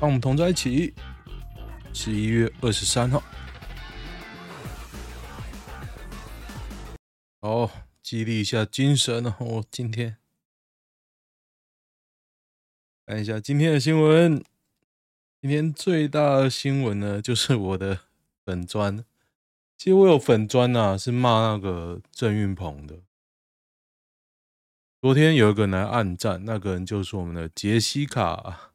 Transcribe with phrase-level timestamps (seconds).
[0.00, 0.94] 让我们同在一起。
[1.92, 3.22] 十一月二十三号，
[7.42, 7.70] 好，
[8.02, 9.34] 激励一下精神哦。
[9.40, 10.16] 我今天
[13.04, 14.42] 看一下今天的新闻。
[15.42, 18.00] 今天最大的新闻呢，就是我的
[18.46, 19.04] 粉专。
[19.76, 23.00] 其实我有粉专呐，是骂那个郑运鹏的。
[25.02, 28.69] 昨天有一个人来暗赞，那个人就是我们的杰西卡。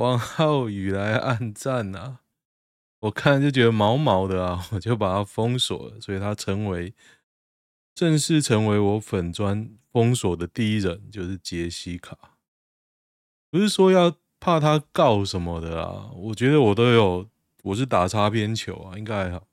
[0.00, 2.20] 王浩宇来暗赞啊！
[3.00, 6.94] 我看就觉得毛毛的啊，我就把他封锁了，所以他成为
[7.94, 12.16] 正式成为我粉砖封锁的第一人，就是杰西卡。
[13.50, 17.28] 不是说要怕他告什么的啊，我觉得我都有，
[17.64, 19.46] 我是打擦边球啊，应该还好。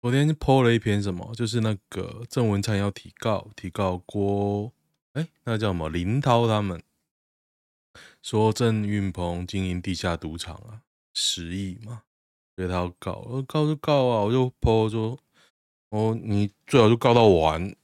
[0.00, 4.72] 昨天 po 了一篇什么，就是那个郑文灿要提告，提告郭，
[5.14, 6.80] 哎，那叫什么林涛他们。
[8.22, 10.82] 说郑运鹏经营地下赌场啊，
[11.14, 12.02] 十亿嘛，
[12.54, 15.18] 所以他要告，我告就告啊，我就 po 说，
[15.88, 17.74] 哦，你最好就告到完，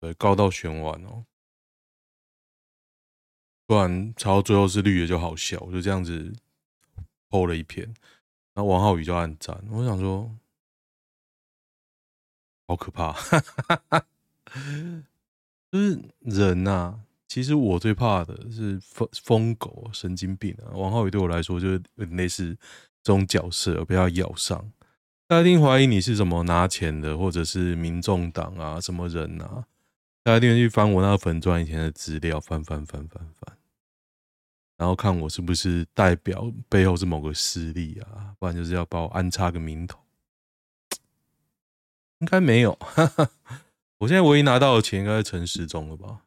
[0.00, 1.26] 对，告到选完哦，
[3.66, 6.32] 不然抄到最后是绿的就好笑，我就这样子
[7.28, 7.86] po 了一篇，
[8.54, 10.34] 然后王浩宇就按赞，我想说，
[12.66, 13.12] 好可怕，
[15.70, 17.04] 就是人呐、啊。
[17.32, 20.76] 其实我最怕的是疯疯狗、神经病啊！
[20.76, 22.54] 王浩宇对我来说就是类似
[23.02, 24.70] 这种角色，不要咬上。
[25.26, 29.64] 大家一定怀疑你是什么拿钱的，或者是民众党啊什么人啊？
[30.22, 33.56] 大家一定去翻我那个粉钻以前的资料，翻翻翻翻翻，
[34.76, 38.36] 然后看我是不是代表背后是某个势力啊？
[38.38, 39.98] 不然就是要把我安插个名头，
[42.18, 42.74] 应该没有。
[42.74, 43.30] 哈哈，
[44.00, 46.24] 我现在唯一拿到的钱应该是陈时中了吧？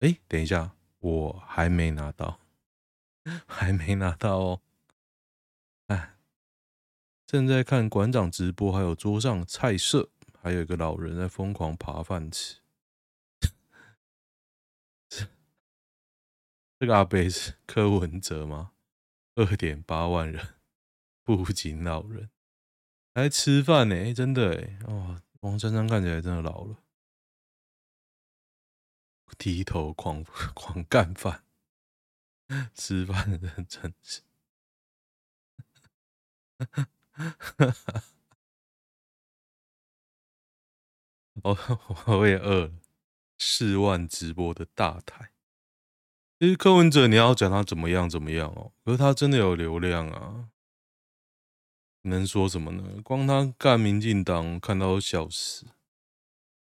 [0.00, 2.40] 哎，等一下，我还没拿到，
[3.46, 4.60] 还没拿到哦。
[5.86, 6.16] 哎，
[7.26, 10.10] 正在看馆长直播，还有桌上菜色，
[10.40, 12.60] 还有一个老人在疯狂扒饭吃。
[16.78, 18.72] 这个阿贝是柯文哲吗？
[19.36, 20.54] 二点八万人，
[21.22, 22.30] 不仅老人
[23.14, 26.83] 还吃饭呢，真的哎，哇，王珊珊看起来真的老了。
[29.34, 30.24] 低头狂
[30.54, 31.44] 狂干饭，
[32.74, 34.22] 吃饭的人真是，
[41.42, 41.58] 我
[42.18, 42.72] 我也饿了。
[43.36, 45.32] 四万直播的大台，
[46.38, 50.48] 其实柯文哲你要讲他怎么样怎么样哦，可是他真的有流量啊，
[52.02, 53.02] 能说什么呢？
[53.02, 55.66] 光他干民进党看到笑死，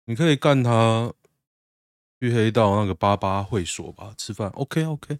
[0.05, 1.13] 你可以干他。
[2.21, 4.47] 去黑道那个八八会所吧，吃饭。
[4.51, 5.17] OK OK，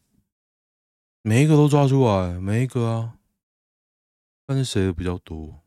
[1.23, 3.17] 每一个都抓出来，每一个啊。
[4.45, 5.63] 但是谁的比较多？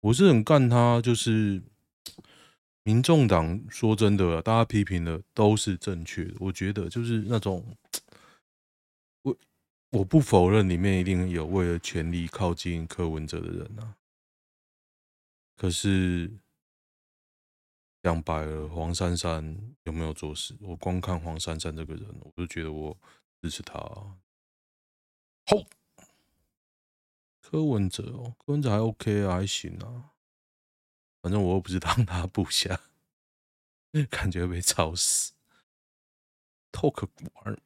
[0.00, 1.62] 我是很干他，就是
[2.82, 3.64] 民众党。
[3.70, 6.34] 说真的，大家批评的都是正确的。
[6.38, 7.64] 我觉得就是那种，
[9.24, 9.34] 我
[9.92, 13.96] 我不否认里面一定有为了权力靠近柯文哲的人啊。
[15.56, 16.30] 可是。
[18.02, 20.56] 讲白了，黄珊珊有没有做事？
[20.60, 22.96] 我光看黄珊珊这个人，我就觉得我
[23.42, 23.74] 支持他。
[23.78, 25.56] 好，
[27.42, 30.12] 柯文哲哦，柯文哲还 OK 啊，还行啊。
[31.20, 32.80] 反正我又不是当他部下，
[34.08, 35.34] 感觉被吵死。
[36.72, 37.60] Talk 玩，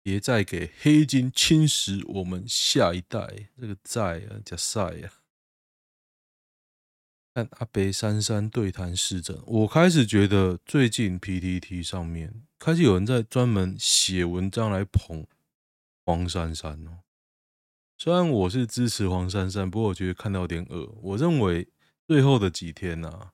[0.00, 3.50] 别再给黑金侵蚀我们下一代。
[3.58, 5.21] 这个债啊，加赛啊。
[7.34, 15.26] 看阿北珊珊对谈市政，我开始觉得最近 PTT 上面开始有人在专门写文章来捧
[16.04, 16.98] 黄珊珊哦。
[17.96, 20.94] 虽然我是支持黄珊珊，不过我觉得看到有点恶。
[21.00, 21.68] 我认为
[22.06, 23.32] 最后的几天呐、啊，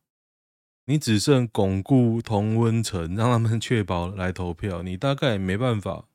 [0.85, 6.07] 你只剩巩固同温层，让他们确保来投票，你大概没办法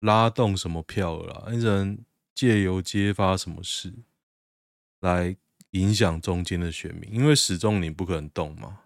[0.00, 1.52] 拉动什么票了啦。
[1.52, 2.04] 你只能
[2.34, 3.94] 借由揭发什么事
[4.98, 5.36] 来。
[5.72, 8.80] 影响中间的选民，因为始终你不可能动嘛。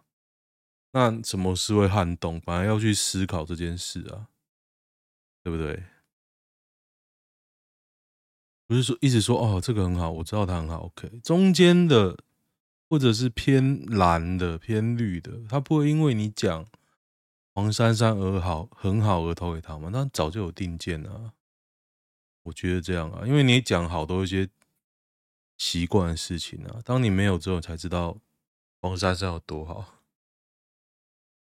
[0.93, 2.41] 那什么是会撼动？
[2.41, 4.27] 反而要去思考这件事啊，
[5.45, 5.85] 对不对？
[8.67, 10.87] 不是说一直说哦，这个很好，我知道它很好。
[10.87, 12.19] OK，中间的
[12.89, 16.67] 或者是偏蓝的、偏绿的，他不会因为你讲
[17.55, 19.91] 黄珊珊而好很好而投给他吗？
[19.93, 21.35] 那早就有定见了。
[22.43, 24.49] 我觉得这样啊，因为你讲好多一些。
[25.61, 28.19] 习惯的事情啊，当你没有之后，才知道
[28.81, 30.03] 黄珊珊有多好。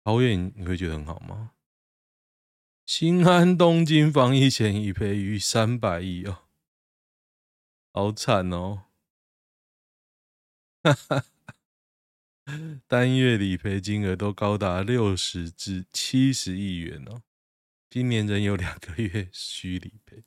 [0.04, 1.54] 桃园你会觉得很好吗？
[2.86, 6.44] 新安东京防疫险已赔逾三百亿哦，
[7.92, 8.84] 好惨哦！
[10.84, 11.24] 哈哈，
[12.86, 17.22] 单月理赔金额都高达六十至七十亿元哦。
[17.90, 20.22] 今年仍有两个月 需理赔，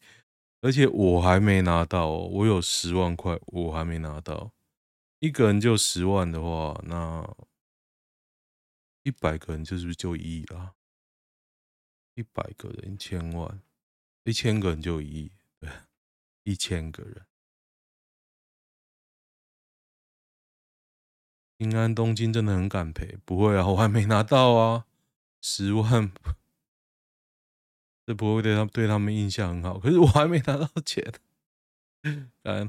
[0.62, 4.52] 而且我还没拿到哦，我有十万块，我还没拿到。
[5.20, 7.36] 一个人就十万的话，那
[9.04, 10.76] 一百个人就是不是就一亿啊？
[12.16, 13.62] 一百个人一千万，
[14.24, 15.70] 一千个人就一亿，对，
[16.44, 17.26] 一千个人。
[21.58, 24.86] 平安东京真的很敢赔，不会啊，我还没拿到啊，
[25.42, 26.12] 十万，
[28.10, 29.78] 这不会对他对他们印象很好。
[29.78, 31.14] 可是我还没拿到钱，
[32.42, 32.68] 干，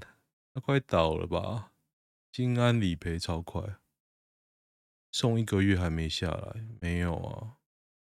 [0.53, 1.73] 他快倒了吧？
[2.31, 3.79] 新安理赔超快，
[5.11, 7.57] 送一个月还没下来，没有啊？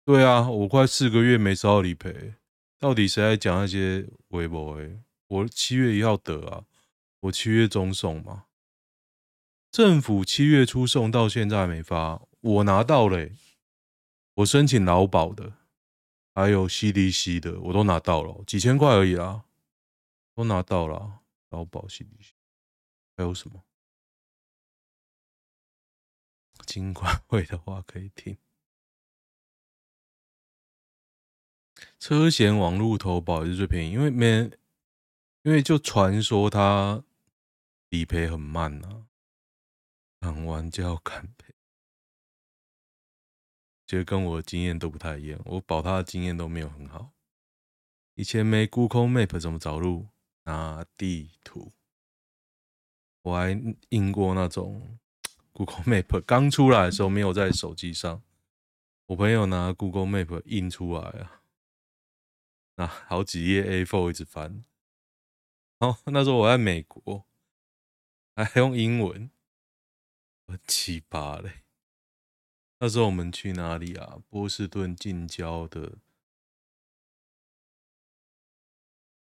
[0.07, 2.33] 对啊，我快四个月没收到理赔，
[2.79, 4.81] 到底谁在讲那些微博？
[4.81, 6.65] 哎，我七月一号得啊，
[7.21, 8.47] 我七月中送嘛，
[9.71, 13.29] 政府七月初送到现在还没发，我拿到了、
[14.37, 15.53] 我申请劳保的，
[16.39, 19.45] 还有 CDC 的，我都拿到了，几千块而已啦，
[20.37, 22.31] 都拿到了，劳保 CDC，
[23.17, 23.65] 还有什么？
[26.65, 28.39] 金管会的话可以听。
[31.99, 34.49] 车险网络投保也是最便宜，因为没，
[35.43, 37.03] 因为就传说它
[37.89, 39.07] 理赔很慢呐、
[40.21, 41.48] 啊，看完就要敢赔。
[43.89, 47.13] 其实跟我的经验都不太一样，我保他的经验都没有很好。
[48.17, 50.09] 以前没 Google Map 怎么找路？
[50.45, 51.73] 拿地图，
[53.23, 53.59] 我还
[53.89, 54.99] 印过那种。
[55.53, 58.23] Google Map 刚出来的时候没有在手机上，
[59.07, 61.41] 我朋友拿 Google Map 印出来啊，
[62.77, 64.63] 那好几页 A4 一直翻。
[65.79, 67.25] 哦那时候我在美国，
[68.37, 69.31] 还用英文，
[70.47, 71.63] 很奇葩嘞。
[72.81, 74.19] 那时候我们去哪里啊？
[74.29, 75.99] 波士顿近郊的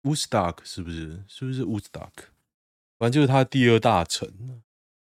[0.03, 1.25] Woodstock 是不是？
[1.29, 2.13] 是不是 Woodstock？
[2.99, 4.63] 反正就是他第二大城，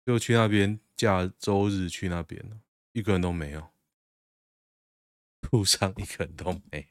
[0.06, 0.80] 就去那边。
[0.94, 2.60] 假周日去那边了，
[2.92, 3.70] 一个人都没有，
[5.50, 6.90] 路上一个人都没。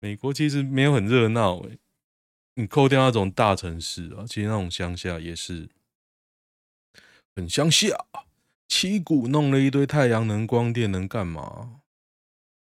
[0.00, 1.78] 美国其实没有很热闹诶，
[2.54, 5.70] 你扣掉那种大城市啊，其实那种乡下也是
[7.36, 7.86] 很乡下。
[8.70, 11.82] 七股弄了一堆太阳能光电，能干嘛？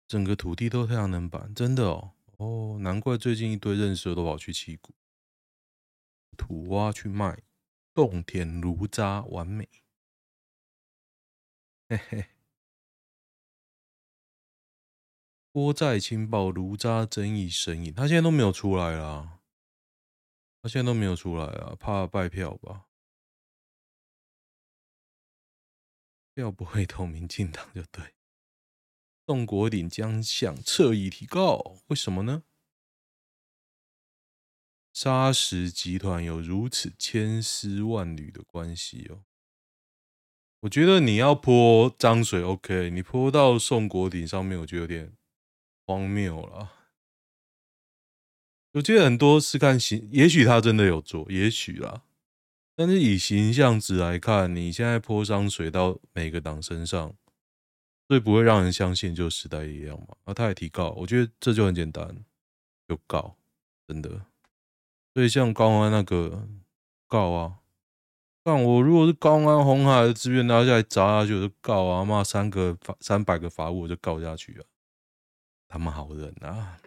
[0.07, 4.93] 整个土地都太阳能板，真的哦哦，难怪最近一堆认识的都跑去七股
[6.37, 7.43] 土挖去卖。
[7.93, 9.67] 种田炉渣完美，
[11.89, 12.25] 嘿嘿。
[15.51, 19.39] 郭在清报炉渣争议神隐，他现在都没有出来啦，
[20.61, 22.85] 他现在都没有出来啊，怕败票吧？
[26.39, 28.13] 票不会投民进党就对。
[29.27, 32.43] 宋国鼎将向侧翼提告，为什么呢？
[34.93, 39.25] 沙石集团有如此千丝万缕的关系哦，
[40.61, 45.17] 我觉得你要泼脏水，OK，你泼到宋国鼎上面，我觉得有点
[45.85, 46.71] 荒谬了。
[48.71, 52.03] 我觉得很多是看行，也许他真的有做，也许啦，
[52.79, 57.13] 但是以形象值来看，你现在泼脏水到每个党身上，
[58.07, 60.15] 最不会让人相信就时代力量嘛。
[60.23, 62.23] 啊，他也提告，我觉得这就很简单，
[62.87, 63.35] 就告，
[63.85, 64.25] 真的。
[65.13, 66.47] 所以像高安那个
[67.05, 67.59] 告啊，
[68.43, 74.63] 但我如果是高安红海的资源拿下来砸下去，我就告啊，骂三个三百个法务我就告下去啊，
[75.67, 76.79] 他们好人啊，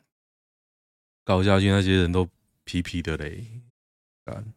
[1.22, 2.26] 告下去那些人都
[2.64, 3.60] 皮皮的嘞，
[4.24, 4.54] 干，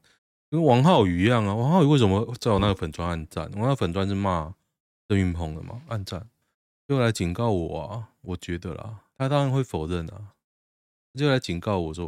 [0.50, 3.52] 跟王浩宇一样啊，王浩宇为什么在我那个粉专按赞？
[3.54, 4.56] 我那粉砖是骂
[5.08, 6.30] 郑云鹏的嘛，按赞，
[6.88, 10.36] 就来警告我啊，我觉得啦，他当然会否认啊，
[11.14, 12.08] 就来警告我说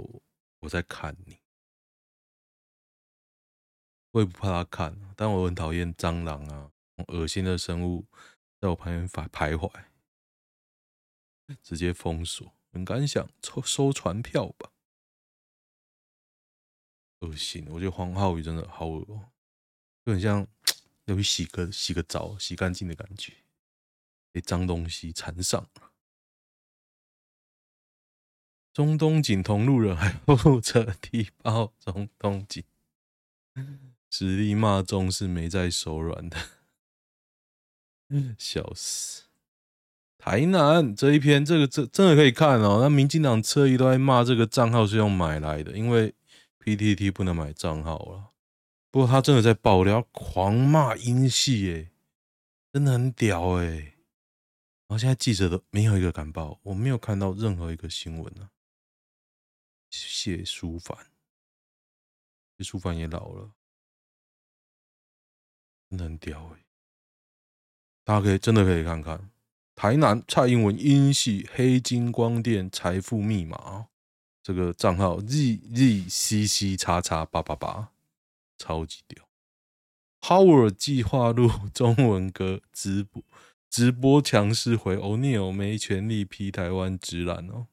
[0.60, 1.38] 我，在看你。
[4.12, 6.72] 我也不怕他看，但我很讨厌蟑螂啊，
[7.08, 8.06] 恶心的生物
[8.60, 9.70] 在我旁边徘徘徊，
[11.62, 12.52] 直接封锁。
[12.72, 14.72] 很敢想收收传票吧？
[17.20, 17.66] 恶心！
[17.70, 19.06] 我觉得黄浩宇真的好恶，
[20.06, 20.46] 就很像
[21.06, 23.34] 要去洗个洗个澡，洗干净的感觉，
[24.32, 25.68] 被脏东西缠上。
[28.74, 32.64] 中东锦同路人还负责踢爆中东锦。
[34.10, 36.38] 实力骂中是没在手软的，
[38.40, 39.24] 笑死！
[40.18, 42.80] 台南这一篇，这个这真的可以看哦。
[42.82, 46.14] 那民进党侧翼都在骂这个账号是用买来的，因为
[46.68, 48.32] PTT 不能买账号了。
[48.92, 51.92] 不过他真的在爆料，狂骂英系，耶，
[52.74, 53.68] 真的很屌哎。
[53.70, 58.50] 然后现在记者都没有一个敢报，我没有看到任何一个新闻呢。
[59.90, 60.98] 谢淑凡，
[62.58, 63.54] 谢淑凡也老了，
[65.90, 66.66] 真的很屌哎。
[68.04, 69.32] 大家可以真的可以看看。
[69.74, 73.88] 台南蔡英文英系黑金光电财富密码，
[74.48, 77.90] 这个账号 z z c c 叉叉八八八，
[78.58, 79.28] 超级屌。
[80.22, 83.22] Howard 计划录中文歌直播，
[83.70, 87.68] 直播强势回欧尼尔没权利批台湾直男哦。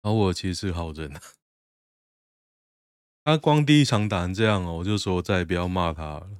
[0.00, 1.20] Howard 其实是好人啊，
[3.22, 6.30] 他光第一场打成这样哦，我就说我再也不要骂他了。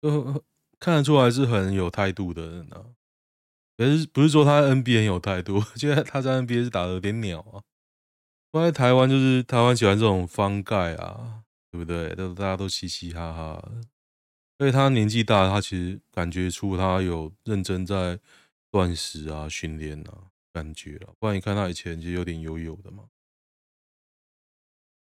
[0.00, 0.42] 呃，
[0.80, 2.95] 看得出来是很有态度的人啊。
[3.76, 7.62] 可是不是说他在 NBA 很有态度， 现在他在 NBA 是打的有点鸟啊。
[8.50, 12.14] 不在台湾就是台湾喜欢这种方盖啊，对不对？
[12.14, 13.72] 都大家都嘻嘻哈哈。
[14.58, 18.18] 所以他年纪大，他其实感觉出他有认真在
[18.70, 21.14] 断食啊、训练啊，感觉了。
[21.18, 23.04] 不然你看他以前就有点油油的嘛。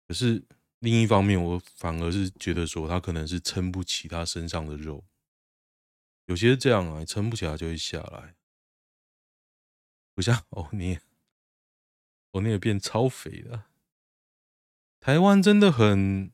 [0.06, 0.44] 可是。
[0.84, 5.04] 另一方面，我反而是觉得说他可能是撑不起他身上的肉，
[6.26, 8.34] 有些这样啊，撑不起来就会下来，
[10.14, 10.98] 不像 欧尼，
[12.32, 13.68] 欧尼也变超肥了。
[15.00, 16.32] 台湾真的很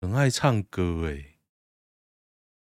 [0.00, 1.38] 很爱唱歌哎，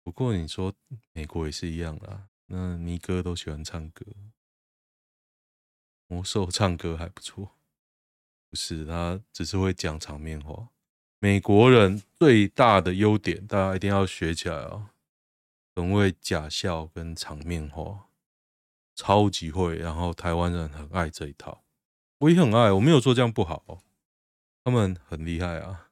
[0.02, 0.74] 不过你说
[1.12, 4.04] 美国也是一样啦，那尼哥都喜欢唱歌，
[6.06, 7.56] 魔兽唱歌还不错。
[8.48, 10.70] 不是，他只是会讲场面话。
[11.18, 14.90] 美国人最大的优点，大家一定要学起来哦！
[15.74, 18.05] 很会假笑跟场面话，
[18.96, 19.76] 超级会。
[19.76, 21.62] 然后台湾人很爱这一套，
[22.18, 22.72] 我也很爱。
[22.72, 23.84] 我没有说这样不好，
[24.64, 25.90] 他们很厉害啊！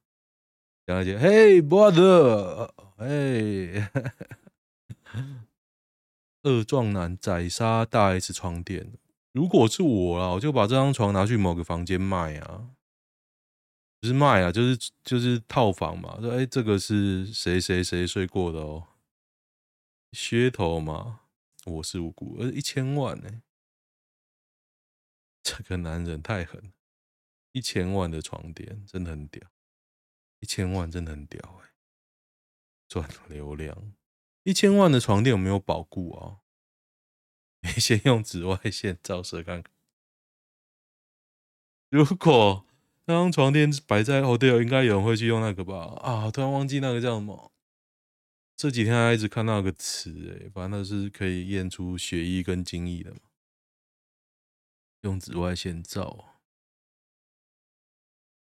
[0.87, 3.91] 讲一些，Hey brother，哎，
[6.43, 8.93] 二 壮男宰杀大 S 床垫。
[9.33, 12.69] 如果是我啦，我就把这张床拿去某个房间卖啊，
[13.99, 16.19] 不是卖啊，就是就是套房嘛。
[16.21, 18.87] 说哎、欸，这个是谁谁谁睡过的哦，
[20.13, 21.21] 噱头嘛，
[21.67, 23.43] 我是无辜，而一千万呢、欸，
[25.43, 26.73] 这个男人太狠，
[27.53, 29.43] 一千万的床垫真的很屌，
[30.41, 31.73] 一千万真的很屌哎、欸，
[32.89, 33.95] 赚流量，
[34.43, 36.41] 一千万的床垫有没有保固啊？
[37.65, 39.73] 你先用紫外线照射看看。
[41.89, 42.67] 如果
[43.07, 45.95] 那张床垫摆在 hotel，应该有人会去用那个吧？
[46.03, 47.54] 啊，突然忘记那个叫什么。
[48.57, 53.21] 这几天还一直看到个词，诶，反正那是可以验出血液跟精液的嘛。
[55.03, 56.37] 用紫外线照，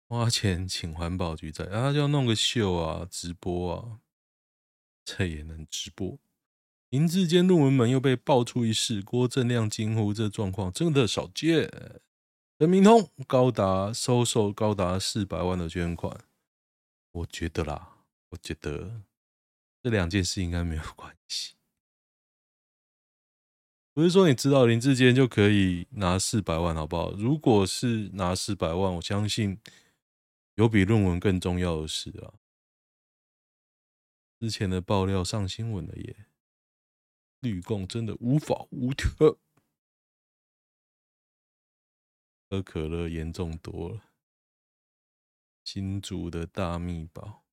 [0.08, 4.00] 花钱请环保局在，然后就要弄个秀啊，直播啊，
[5.04, 6.18] 这也能直播？
[6.88, 11.70] 林智坚论文门又被爆出一事，郭正亮惊呼：“这状况真的少见。”
[12.56, 16.24] 人民通高达收受高达四百万的捐款，
[17.12, 17.98] 我觉得啦，
[18.30, 19.02] 我觉得
[19.88, 21.54] 这两件事应该没有关系。
[23.94, 27.12] 不是说你知道林志坚就可以拿四百万，好不好？
[27.12, 29.58] 如果是拿四百万，我相信
[30.56, 32.34] 有比论文更重要的事啊。
[34.38, 36.26] 之前的爆料上新闻了耶。
[37.40, 39.10] 绿共真的无法无天，
[42.50, 44.02] 喝可乐严重多了。
[45.64, 47.44] 新竹的大秘宝，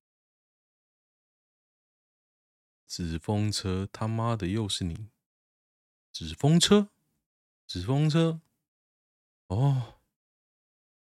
[2.86, 5.08] 纸风车他妈的又是你！
[6.12, 6.88] 纸风车，
[7.66, 8.40] 纸风车，
[9.48, 10.00] 哦，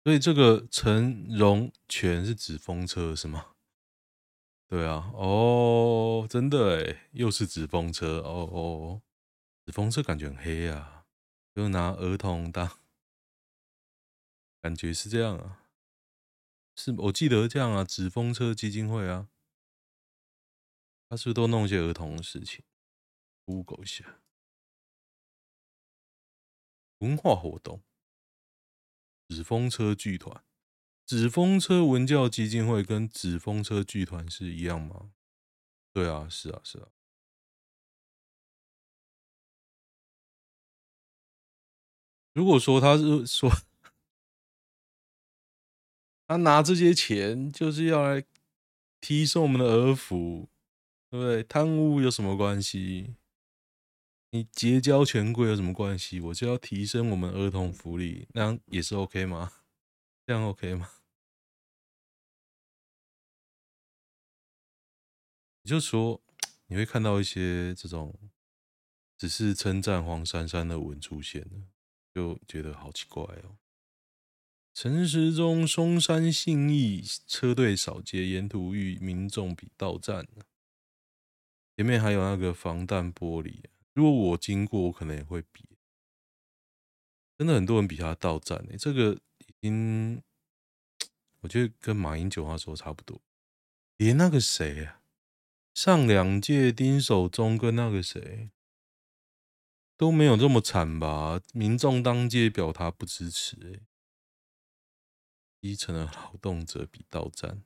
[0.03, 3.53] 所以这个陈荣全是纸风车是吗？
[4.67, 9.03] 对啊，哦，真的诶，又是纸风车，哦哦，
[9.65, 11.05] 纸风车感觉很黑啊，
[11.55, 12.79] 就拿儿童当，
[14.61, 15.61] 感觉是这样啊，
[16.75, 19.29] 是我记得这样啊，纸风车基金会啊，
[21.15, 22.65] 他是不是都弄一些儿童的事情
[23.45, 24.21] ？Google 一下，
[26.99, 27.85] 文化活动，
[29.29, 30.45] 纸风车剧团。
[31.07, 35.13] 纸风车文教基金会跟纸风车剧团是一样吗？
[35.93, 36.89] 对啊，是啊，是啊。
[42.33, 43.49] 如果说他是说
[46.27, 48.27] 他拿这些钱就是要来
[49.01, 50.49] 提升我们的儿福，
[51.15, 51.45] 对不对？
[51.45, 53.15] 贪污有什么关系？
[54.31, 56.19] 你结交权贵有什么关系？
[56.19, 59.53] 我就要提升我们儿童福利，那样也是 OK 吗？
[60.27, 60.91] 这样 OK 吗？
[65.63, 66.21] 也就是说，
[66.67, 68.13] 你会看到一些这种
[69.17, 71.69] 只是称赞黄珊珊的文出现了，
[72.13, 73.59] 就觉得好奇怪哦。
[74.75, 80.27] 陈时中松山信义车队扫街，沿途遇民众比倒赞，
[81.77, 85.65] 前面还有那个防弹玻璃，如果我经过，我可能也会比。
[87.37, 90.23] 真的很多人比他到站诶，这个已经
[91.41, 93.21] 我觉得跟马英九那时候差不多，
[93.97, 95.03] 连那个谁啊，
[95.75, 98.51] 上两届丁守中跟那个谁
[99.97, 101.41] 都没有这么惨吧？
[101.53, 103.81] 民众当街表达不支持诶。
[105.61, 107.65] 基层的劳动者比到站，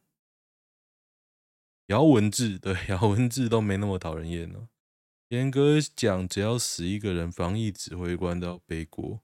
[1.88, 4.68] 姚文智对 姚文智都没那么讨人厌了。
[5.28, 9.20] 严格讲，只要死一个人，防疫指挥官都要背锅。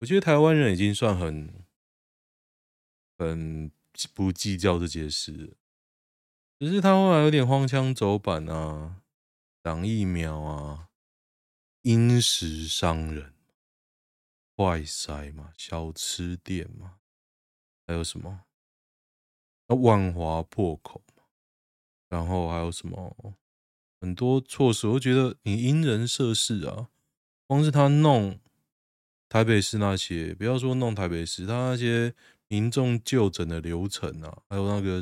[0.00, 1.64] 我觉得台湾人已经算很
[3.16, 3.70] 很
[4.12, 5.54] 不计较这件事了，
[6.58, 9.02] 只是他后来有点荒腔走板啊，
[9.62, 10.88] 挡疫苗啊，
[11.82, 13.32] 因食伤人，
[14.56, 16.98] 快塞嘛，小吃店嘛。
[17.86, 18.44] 还有什么？
[19.68, 21.02] 万华破口，
[22.14, 23.34] 然后还有什么？
[24.00, 26.88] 很多措施，我觉得你因人设事啊。
[27.48, 28.38] 光是他弄
[29.28, 32.14] 台北市那些，不要说弄台北市，他那些
[32.46, 35.00] 民众就诊的流程啊，还有那个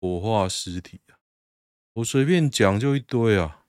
[0.00, 1.18] 火化尸体啊，
[1.94, 3.66] 我随便讲就一堆啊。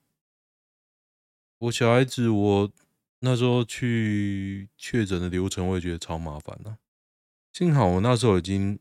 [1.58, 2.72] 我小孩子，我
[3.20, 6.78] 那时候去确诊的流程，我也觉得超麻烦的啊。
[7.52, 8.80] 幸好我那时候已经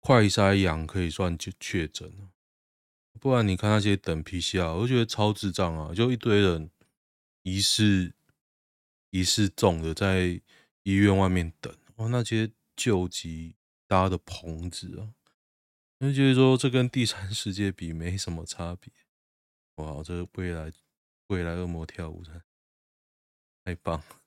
[0.00, 2.25] 快筛阳，可以算就确诊了，
[3.20, 5.94] 不然你看那些等 PCR，我就觉得超智障啊！
[5.94, 6.70] 就一堆人
[7.42, 8.14] 疑似
[9.10, 10.40] 疑似中的在
[10.82, 15.14] 医院外面等，哇，那些救急搭的棚子啊，
[16.00, 18.92] 就觉得说这跟第三世界比没什么差别。
[19.76, 20.72] 哇，这未来
[21.28, 22.42] 未来恶魔跳舞的
[23.64, 24.20] 太棒了！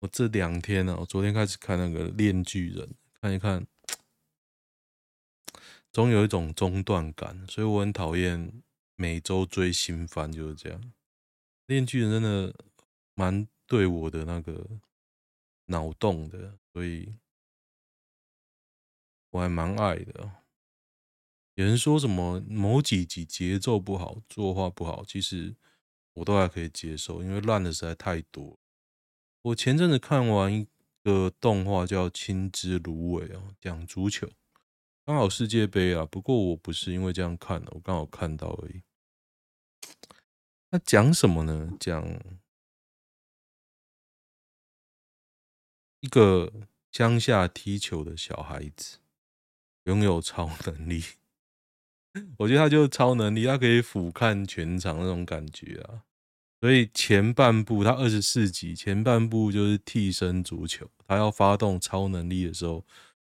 [0.00, 2.86] 我这两天呢、我昨天开始看那个《链锯人》，
[3.20, 3.66] 看一看，
[5.92, 8.62] 总有一种中断感，所以我很讨厌
[8.94, 10.80] 每周追新番，就是这样。
[11.66, 12.54] 《链锯人》真的
[13.14, 14.66] 蛮对我的那个
[15.66, 17.14] 脑洞的，所以
[19.30, 20.30] 我还蛮爱的。
[21.54, 25.54] 有人说什么某几集节奏不好，作画不好，其实
[26.14, 28.58] 我都还可以接受，因为烂的实在太多。
[29.42, 30.66] 我前阵子看完一
[31.02, 34.28] 个动画叫《青之芦苇》哦，讲足球，
[35.10, 36.06] 刚好世界杯啊。
[36.06, 38.82] 不过我不是因为这样看的，我刚好看到而已。
[40.70, 41.72] 那讲什么呢？
[41.80, 42.08] 讲
[45.98, 46.52] 一个
[46.92, 48.98] 乡下踢球的小孩子
[49.82, 51.02] 拥有超能力，
[52.38, 56.04] 我觉得他就是超能力，他可以俯瞰全场那种感觉啊。
[56.60, 62.86] 所以前半部他二十四集，前半部就是替身足球，他要发动超能力的时候，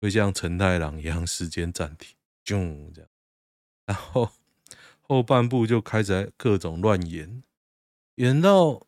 [0.03, 3.09] 会像承太郎一样时间暂停，啾这样，
[3.87, 4.33] 然后
[5.01, 7.45] 后半部就开始各种乱演，
[8.17, 8.85] 演到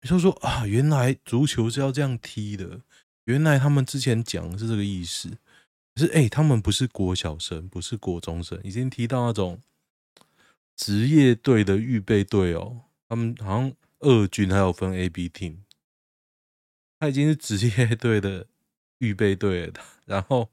[0.00, 2.82] 你就说啊，原来足球是要这样踢的，
[3.24, 5.28] 原来他们之前讲的是这个意思，
[5.96, 9.60] 可是哎、他们不是国小生，不是国中生，已经踢到那种
[10.76, 12.82] 职业队的预备队哦。
[13.08, 15.56] 他们好像二军还有分 A、B team，
[17.00, 18.46] 他已经是职业队的
[18.98, 19.74] 预备队了。
[20.06, 20.48] 然后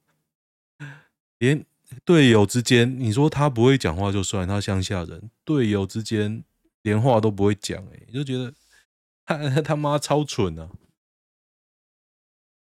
[1.39, 1.65] 连
[2.03, 6.43] 队友之间，你说他不会讲话就算，他乡下人，队友之间
[6.81, 8.53] 连话都不会讲，哎，就觉得
[9.25, 10.69] 他他妈超蠢啊！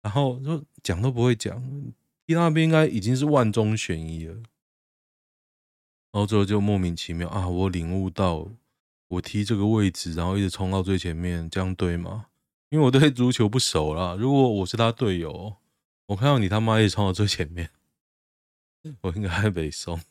[0.02, 1.62] 然后说讲都不会讲，
[2.26, 4.34] 踢那边应该已经是万中选一了。
[4.34, 8.50] 然后最后就莫名其妙啊，我领悟到。
[9.12, 12.28] 我踢这个位置，然后一直冲到最前面，这样对吗？
[12.70, 14.16] 因为我对足球不熟啦。
[14.18, 15.58] 如果我是他队友，
[16.12, 17.70] 我看到你他妈一直冲到最前面，
[19.02, 20.02] 我应该还北宋。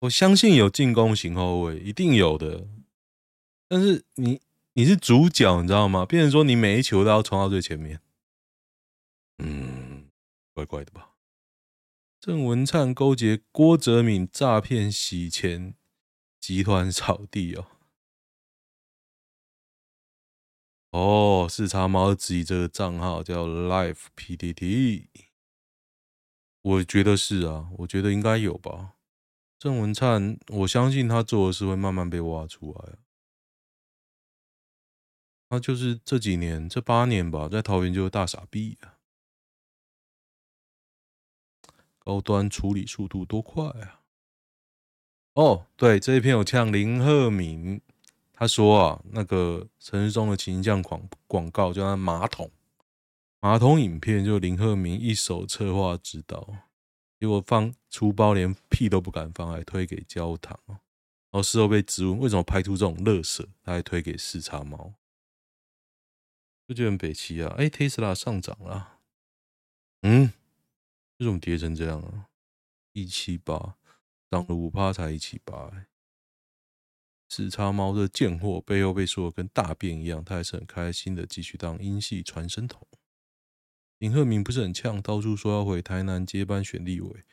[0.00, 2.66] 我相信有进攻型后卫，一定有的。
[3.68, 4.40] 但是你
[4.72, 6.06] 你是主角，你知道吗？
[6.06, 8.00] 变成说你每一球都要冲到最前面，
[9.38, 10.08] 嗯，
[10.54, 11.10] 怪怪的吧？
[12.18, 15.74] 郑文灿勾结郭哲敏诈骗洗钱。
[16.38, 17.66] 集团扫地哦，
[20.90, 25.08] 哦，四叉猫质疑这个账号叫 Life PTT，
[26.62, 28.94] 我觉得是啊，我觉得应该有吧。
[29.58, 32.98] 郑文灿，我相信他做的事会慢慢被挖出来。
[35.48, 38.98] 他就是这几年，这八年吧，在桃园就是大傻逼啊！
[41.98, 44.02] 高端处理速度多快啊！
[45.34, 47.80] 哦，对，这一篇有呛林鹤敏，
[48.38, 52.50] 他说啊，那个陈时中的形象广广告叫他马桶
[53.40, 56.54] 马桶影片，就林鹤明一手策划指导。
[57.18, 60.78] 结果放出包连屁都不敢放，还推给焦糖，然
[61.30, 64.92] 后事后被质问为什么拍出这种乐色，他还推给四叉猫，
[66.68, 67.54] 就觉得很北齐啊！
[67.56, 68.98] 哎，Tesla 上涨了，
[70.02, 70.30] 嗯，
[71.16, 72.28] 为什么跌成这样啊？
[72.92, 73.76] 一七八
[74.30, 75.72] 涨了五趴才一七八，
[77.28, 82.86] 四叉猫的贱货背后被说的跟大便一样，他还是很开心的继续当英系传声筒。
[83.98, 87.24] 林鹤明不是很呛，到处说要回台南接班选立委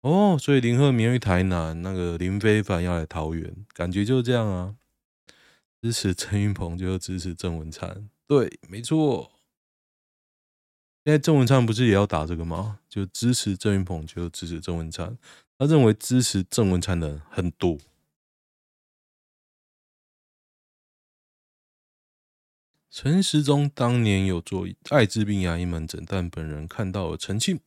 [0.00, 4.76] 哦，所以林鹤明去台南，那个林飞凡要来桃园，感觉就是这样啊。
[5.80, 9.30] 支持郑云鹏就支持郑文灿，对，没错。
[11.04, 12.80] 现在郑文灿不是也要打这个吗？
[12.88, 15.16] 就支持郑云鹏就支持郑文灿，
[15.56, 17.78] 他认为支持郑文灿的人很多。
[23.00, 27.60] 陈时中当年有做艾滋病牙医门诊，但本人看到了澄清。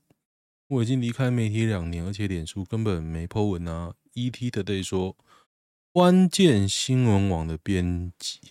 [0.68, 3.96] 我已经离开媒体两年，而且脸书根本没 po 文啊。
[4.14, 5.16] ET Today 说，
[5.94, 8.42] 关键新闻网的编辑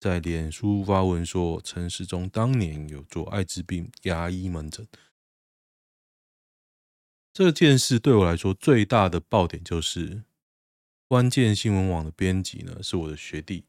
[0.00, 4.88] 在脸书发文说，陈时中当年有做艾滋病牙医门诊。
[7.34, 10.22] 这件事对我来说最大的爆点就是，
[11.06, 13.64] 关键新闻网的编辑呢是我的学弟。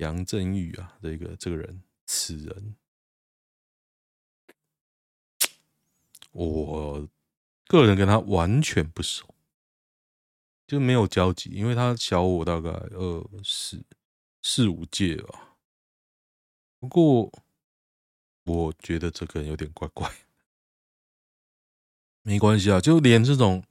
[0.00, 2.74] 杨振玉啊，这个这个人，此人，
[6.32, 7.06] 我
[7.66, 9.34] 个人跟他完全不熟，
[10.66, 13.84] 就没有交集，因为他小我大概二四
[14.40, 15.56] 四五届吧。
[16.78, 17.30] 不过，
[18.44, 20.10] 我觉得这个人有点怪怪，
[22.22, 23.62] 没关系啊，就连这种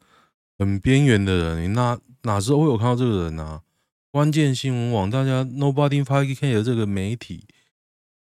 [0.59, 3.63] 很边缘的人，你哪哪时候会有看到这个人呢、啊？
[4.11, 7.45] 关键新闻网，大家 Nobody Fucking Care 的这个媒体，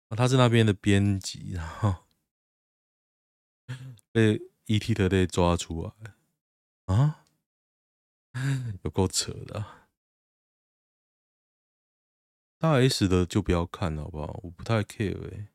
[0.09, 2.03] 他是那边的编辑，然后
[4.11, 5.93] 被 ET Today 抓出来
[6.93, 7.23] 啊，
[8.83, 9.63] 有够扯的。
[12.59, 14.39] 大 S 的就不要看了，好不好？
[14.43, 15.47] 我不太 care 哎。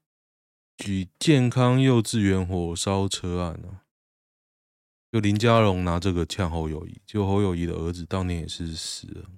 [0.79, 3.85] 举健康幼稚园火烧车案啊，
[5.13, 9.29] 就林佳龙拿这个呛侯友宜，就侯友宜的儿子当年也是死了。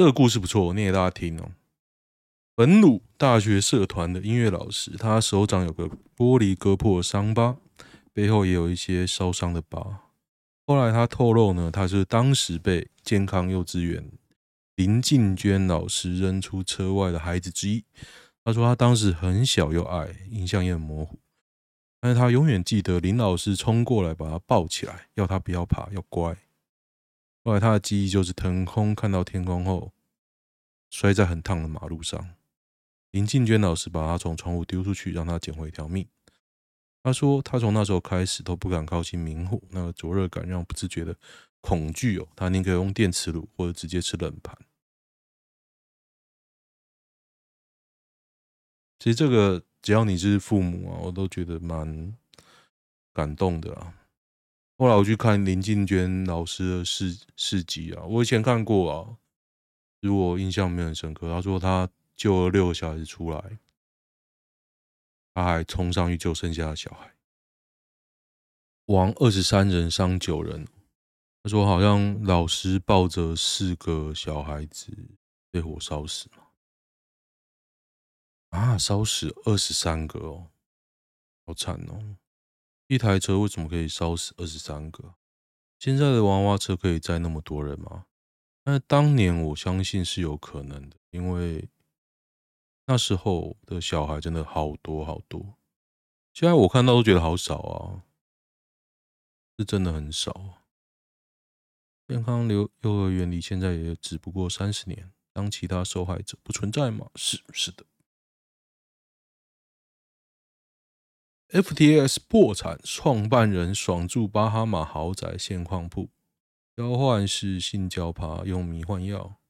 [0.00, 1.50] 这个故事不错，念给大家听哦。
[2.54, 7.58] 本鲁大学社团的音乐老师，他手掌有个玻璃割破伤疤，
[8.14, 10.04] 背后也有一些烧伤的疤。
[10.66, 14.10] 后来他透露呢，他是当时被健康幼稚园
[14.74, 17.84] 林静娟老师扔出车外的孩子之一。
[18.42, 21.18] 他说他当时很小又矮，印象也很模糊，
[22.00, 26.34] 但是他永远记得林老师冲过来把他抱起来，要他不要怕，要乖。
[27.50, 29.92] 后来他的记忆就是腾空看到天空后，
[30.88, 32.36] 摔在很烫的马路上。
[33.10, 36.06] 林静娟老师把他从窗户丢出去，让他捡回一条命。
[37.02, 41.16] 他说他从那时候开始都不敢靠近明火，那个灼热感让不自觉的
[41.60, 44.56] 恐惧哦，他宁可用电磁炉或者直接吃冷盘。
[49.00, 52.16] 其实这个只要你是父母啊，我都觉得蛮
[53.12, 53.96] 感动的啊。
[54.80, 59.18] 后来我去看林静娟老师的事事迹啊，我以前看过啊，
[60.00, 61.28] 如果印象没有很深刻。
[61.28, 63.58] 他说他救了六个小孩子出来，
[65.34, 67.14] 他还冲上去救剩下的小孩，
[68.86, 70.66] 亡二十三人，伤九人。
[71.42, 74.96] 他说好像老师抱着四个小孩子
[75.50, 76.52] 被火烧死了，
[78.48, 80.50] 啊，烧死二十三个哦，
[81.44, 82.16] 好惨哦。
[82.90, 85.14] 一台车为什么可以烧死二十三个？
[85.78, 88.06] 现在的娃娃车可以载那么多人吗？
[88.64, 91.68] 那当年我相信是有可能的，因为
[92.86, 95.54] 那时候的小孩真的好多好多。
[96.32, 98.02] 现在我看到都觉得好少啊，
[99.56, 100.58] 是真的很少。
[102.08, 107.08] 健康留幼儿园离现在也只不过三十年，当其他受害者不存在吗？
[107.14, 107.86] 是，是的。
[111.52, 116.08] FTS 破产，创办人爽住巴哈马豪宅现况铺，
[116.76, 119.40] 交换是性交趴，用迷幻药。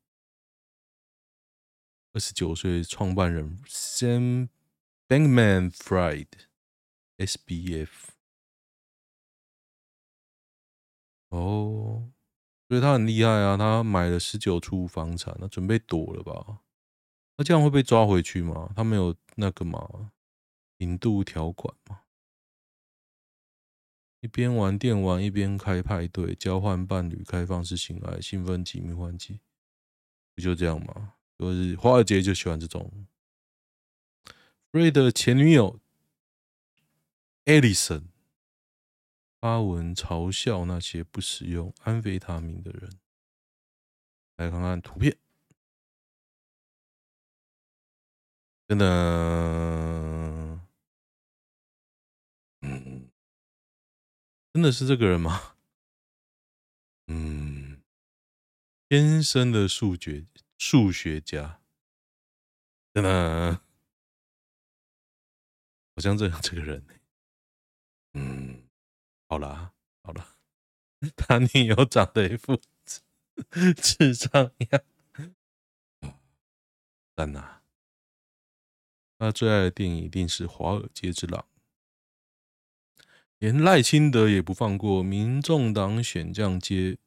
[2.15, 4.49] 二十九岁创办人 Sam
[5.09, 6.27] Bankman-Fried
[7.19, 7.89] SBF
[11.29, 12.11] 哦，
[12.67, 16.61] 所以他很厉害啊，他买了十九处房产，他准备躲了吧？
[17.37, 18.73] 那这样会被抓回去吗？
[18.75, 20.13] 他没有那个吗？
[20.81, 22.03] 引渡条款吗？
[24.21, 29.41] 一边玩电玩一边开派对，交换伴侣，开放式性爱，兴奋剂、迷幻剂，
[30.35, 31.15] 不就这样吗？
[31.39, 33.07] 就是华尔街就喜欢这种。
[34.71, 35.81] 瑞的前女友
[37.47, 38.05] Allison
[39.41, 42.91] 发文嘲笑那些不使用安非他命的人。
[44.37, 45.17] 来看看图片，
[48.69, 48.87] 真的，
[54.53, 55.55] 真的是这个人吗？
[57.07, 57.83] 嗯，
[58.89, 60.27] 天生的数学
[60.59, 61.61] 数学家，
[62.93, 63.61] 真的，
[65.95, 66.85] 好像这样这个人。
[68.15, 68.69] 嗯，
[69.29, 70.37] 好啦，好啦，
[71.17, 72.61] 他女友长得一副
[73.77, 74.83] 智障样。
[77.15, 77.63] 但呐，
[79.19, 81.41] 他最爱的电影一定是《华尔街之狼》。
[83.41, 86.99] 连赖清德也不放过，民众党选将接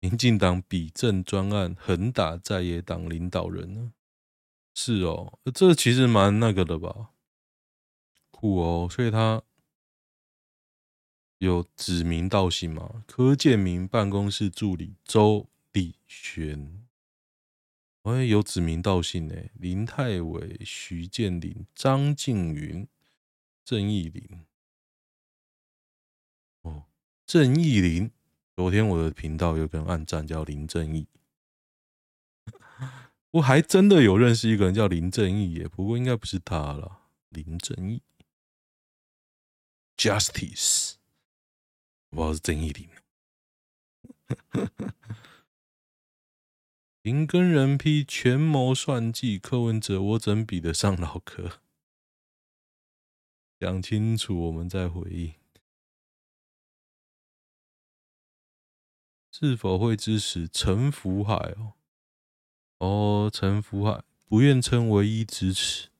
[0.00, 3.92] 民进党比政专案，横打在野党领导人呢？
[4.74, 7.08] 是哦，这其实蛮那个的吧？
[8.30, 9.42] 酷哦，所以他
[11.38, 13.02] 有指名道姓嘛？
[13.06, 16.86] 柯建铭办公室助理周礼璇，
[18.02, 19.34] 哎，有指名道姓呢。
[19.54, 22.86] 林泰伟、徐建林、张静云、
[23.64, 24.44] 郑义林。
[27.28, 28.10] 郑义林，
[28.56, 31.06] 昨天我的频道有个人按赞叫林正义，
[33.32, 37.02] 我还真的有认识一个人叫林正义耶，不过应该不是他了。
[37.28, 38.00] 林正义
[39.98, 40.94] ，Justice，
[42.08, 42.88] 我不知道是郑义 林。
[47.02, 51.60] 林耕仁批权谋算计，柯文哲我怎比得上老柯？
[53.60, 55.34] 讲清楚，我们再回应。
[59.40, 61.74] 是否会支持陈福海哦？
[62.80, 65.90] 哦，陈福海不愿称唯一支持，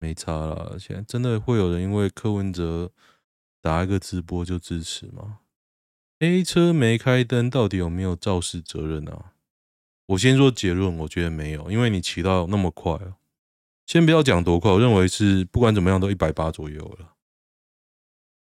[0.00, 0.72] 没差啦。
[0.80, 2.90] 现在真的会有人因为柯文哲
[3.60, 5.38] 打一个直播就支持吗
[6.18, 9.34] ？A 车没开灯，到底有没有肇事责任啊？
[10.06, 13.14] 我先说结论，我觉得没有，因为你骑到那么快哦。
[13.86, 17.14] 先不要讲多快，我认为是不管怎么样都一百八左右了。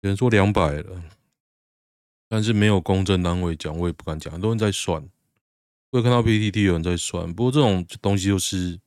[0.01, 1.03] 有人说两百了。
[2.33, 4.33] 但是没有公正单位讲，我也不敢讲。
[4.33, 5.03] 很多人在算，
[5.91, 8.79] 我有看到 PTT 有人在算，不过这种东西就是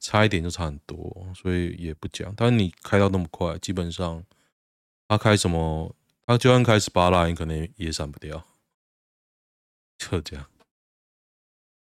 [0.00, 2.34] 差一点就差很多，所以也不讲。
[2.36, 4.24] 但是你开到那么快，基本上
[5.06, 5.94] 他开什么，
[6.26, 8.44] 他就算开十八拉，你可能也闪不掉。
[9.96, 10.50] 就这样。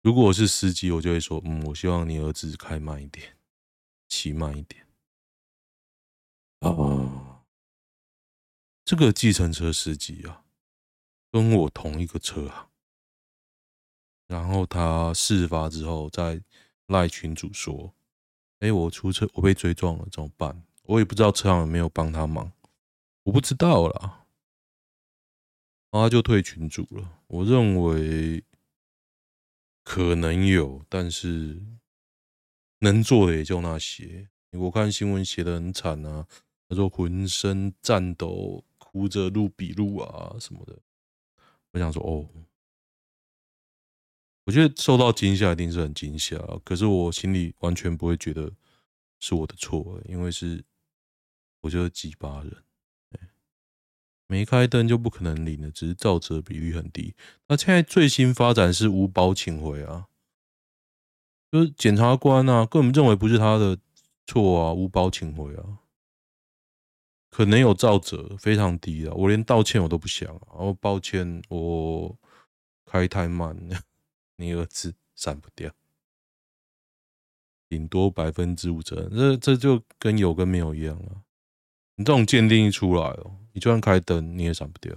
[0.00, 3.36] 如果我是司机，我就会说，嗯，我希望你儿子开慢一点，
[4.08, 4.86] 骑慢一点。
[6.60, 7.44] 哦，
[8.86, 10.43] 这个计程车司机啊。
[11.34, 12.70] 跟我同一个车啊，
[14.28, 16.40] 然后他事发之后在
[16.86, 17.92] 赖群主说
[18.60, 22.52] ：“哎，我出车，我被追撞了，怎么办？”我也不知道车行有没有帮他忙，
[23.24, 24.26] 我不知道啦。
[25.90, 27.22] 然后他就退群主了。
[27.26, 28.44] 我认为
[29.82, 31.60] 可能有，但是
[32.78, 34.28] 能做的也就那些。
[34.52, 36.28] 我看新闻写的很惨啊，
[36.68, 40.78] 他说浑身颤抖，哭着录笔录啊什么的。
[41.74, 42.24] 我想说，哦，
[44.44, 48.52] 我觉得受到惊吓一定是很惊吓，可是我心里完全不会觉得
[49.18, 50.64] 是我的错，因为是
[51.62, 52.62] 我觉得几把人
[54.28, 57.14] 没开灯就不可能领的，只是肇责比率很低。
[57.48, 60.06] 那现在最新发展是无保请回啊，
[61.50, 63.78] 就是检察官啊，根本认为不是他的
[64.26, 65.80] 错啊，无保请回啊。
[67.34, 69.12] 可能有肇责，非常低了。
[69.12, 70.32] 我连道歉我都不想。
[70.50, 72.16] 哦，抱歉，我
[72.86, 73.80] 开太慢了，
[74.38, 75.68] 你儿子闪不掉，
[77.68, 79.08] 顶多百分之五责。
[79.08, 81.26] 这这就跟有跟没有一样啊。
[81.96, 84.94] 你这种鉴定一出来哦，你就算开灯你也闪不掉。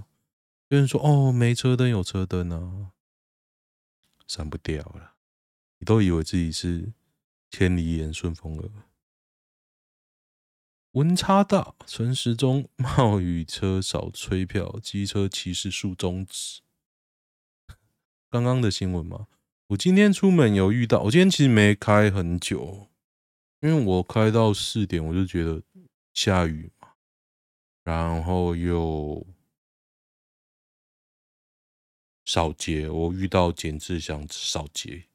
[0.67, 2.91] 有人说哦，没车灯有车灯啊，
[4.27, 5.15] 闪不掉了。
[5.79, 6.93] 你都以为自己是
[7.49, 8.69] 千里眼顺风耳。
[10.91, 16.61] 温差大，陈时中冒雨车少催票，机车骑士竖中指。
[18.29, 19.27] 刚刚的新闻吗？
[19.67, 22.87] 我今天出门有遇到，我今天其实没开很久，
[23.59, 25.61] 因为我开到四点，我就觉得
[26.13, 26.89] 下雨嘛，
[27.83, 29.27] 然后又
[32.25, 35.05] 少接，我遇到简志祥少接，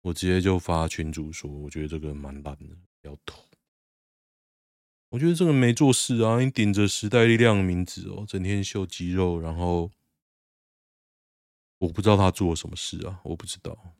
[0.00, 3.49] 我直接就发群主说，我觉得这个蛮烂的，要投。
[5.10, 9.90] 我觉得这个没做事啊，你顶着时代力量的名字哦，整天秀肌肉，然后
[11.78, 13.96] 我不知道他做了什么事啊，我不知道。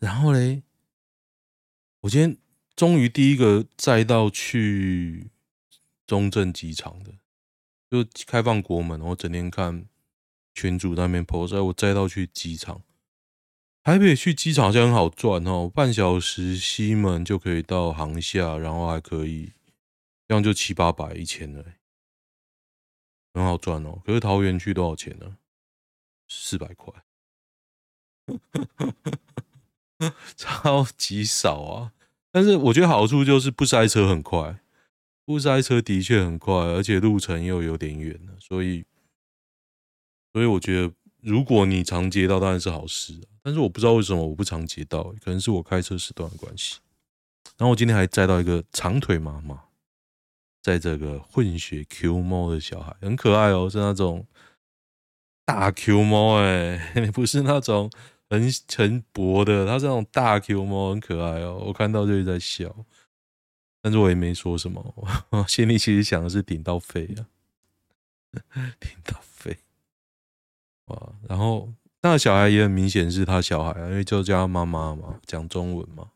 [0.00, 0.64] 然后嘞，
[2.00, 2.36] 我今天
[2.74, 5.30] 终于第一个载到去
[6.04, 7.12] 中正机场的，
[7.88, 9.86] 就开放国门，我整天看
[10.52, 12.82] 群主那边 post，我载到去机场。
[13.82, 19.52] 台北去机场好像很好赚哦，半小时西门就可以到航厦，然后还可以
[20.28, 21.64] 这样就七八百一千了，
[23.34, 24.00] 很好赚哦。
[24.04, 25.38] 可是桃园去多少钱呢？
[26.28, 26.94] 四百块，
[30.36, 31.92] 超级少啊！
[32.30, 34.60] 但是我觉得好处就是不塞车很快，
[35.24, 38.84] 不塞车的确很快，而且路程又有点远，所以
[40.32, 40.94] 所以我觉得。
[41.24, 43.31] 如果你常接到，当然是好事啊。
[43.42, 46.78] 但是我不知道为什么我不常接到，可能是我开车时段的关系。
[47.58, 49.64] 然后我今天还载到一个长腿妈妈，
[50.62, 54.26] 在这个混血 Q 猫的小孩，很可爱哦，是那种
[55.44, 56.78] 大 Q 猫哎，
[57.12, 57.90] 不是那种
[58.30, 61.62] 很很薄的，它是那种大 Q 猫，很可爱哦。
[61.66, 62.74] 我看到就在笑，
[63.80, 64.94] 但是我也没说什么，
[65.30, 67.26] 我心里其实想的是顶到肺啊，
[68.80, 69.58] 顶到肺。
[70.86, 71.72] 哇，然后
[72.04, 76.10] 那小孩也很明显是他小孩啊，因为就叫他妈妈嘛，讲中文嘛。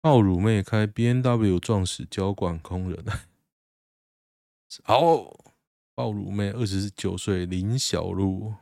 [0.00, 3.04] 爆乳妹开 B N W 撞死交管工人，
[4.84, 5.00] 好，
[5.96, 8.54] 爆乳妹二十九岁林小璐，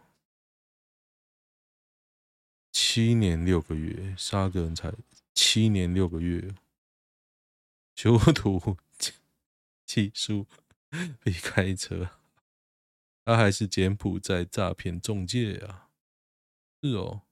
[2.73, 4.91] 七年六个月杀个人才
[5.35, 6.55] 七年六个月，
[7.95, 8.79] 囚徒
[9.85, 10.47] 起诉
[11.23, 12.09] 被开车。
[13.25, 15.89] 他还是柬埔寨诈骗中介啊？
[16.83, 17.23] 是哦，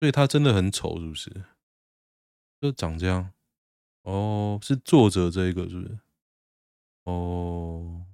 [0.00, 1.44] 所以他真的很丑，是不是？
[2.60, 3.32] 就长这样？
[4.02, 5.98] 哦，是作者这一个是不是？
[7.04, 8.04] 哦，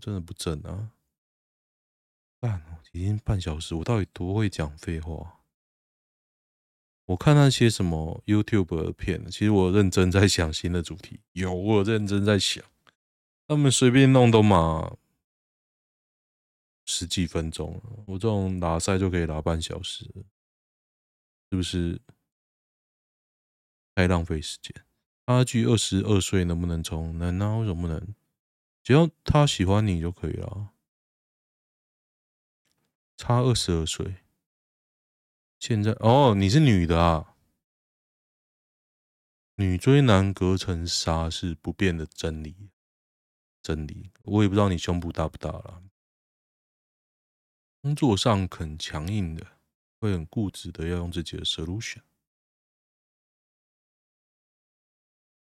[0.00, 0.90] 真的不正啊！
[2.40, 5.38] 半已经半小时，我到底多会讲废话？
[7.04, 12.64] 我看那些什么 YouTube 的片，其实我认真在想新的主题，有我认真在想，
[13.46, 14.96] 他们随便弄都嘛。
[16.84, 20.04] 十几分钟，我这种拉赛就可以拉半小时，
[21.50, 22.00] 是不是
[23.94, 24.84] 太浪费时间？
[25.26, 27.16] 阿巨二十二岁能不能冲？
[27.16, 28.14] 能啊，为什么不能？
[28.82, 30.72] 只要他喜欢你就可以了。
[33.16, 34.16] 差二十二岁，
[35.60, 37.36] 现在哦，你是女的啊？
[39.54, 42.70] 女追男隔层纱是不变的真理，
[43.62, 44.10] 真理。
[44.24, 45.84] 我也不知道你胸部大不大了。
[47.82, 49.44] 工作上很强硬的，
[49.98, 51.98] 会很固执的要用自己的 solution。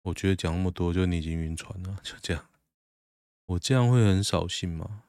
[0.01, 2.49] 我觉得讲那么多，就你已经晕船了，就这样。
[3.45, 5.05] 我这样会很扫兴吗？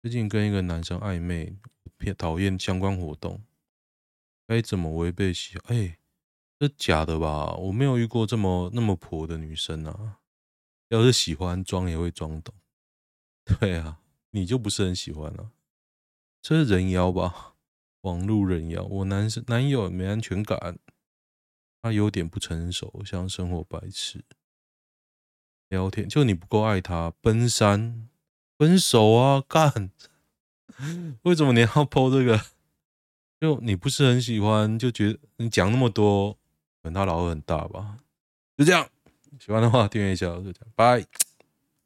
[0.00, 1.56] 最近跟一个男生暧昧，
[1.96, 3.42] 偏讨厌相关活动，
[4.46, 5.58] 该怎么违背喜？
[5.66, 5.98] 哎、
[6.60, 7.54] 这假的吧？
[7.56, 10.20] 我没有遇过这么那么婆的女生啊。
[10.90, 12.54] 要是喜欢装也会装懂。
[13.58, 15.52] 对啊，你就不是很喜欢了、啊。
[16.48, 17.54] 这是人妖吧？
[18.02, 18.84] 网路人妖。
[18.84, 20.78] 我男生男友没安全感，
[21.82, 24.24] 他有点不成熟，像生活白痴。
[25.68, 28.08] 聊天就你不够爱他，奔三
[28.56, 29.42] 分手啊！
[29.48, 29.90] 干，
[31.22, 32.40] 为什么你要剖这个？
[33.40, 36.34] 就你不是很喜欢，就觉得你讲那么多，
[36.80, 37.98] 可能他老二很大吧？
[38.56, 38.88] 就这样，
[39.40, 41.04] 喜欢的话订阅一下，就这样，拜。